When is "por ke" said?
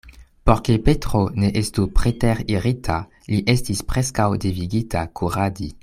0.49-0.77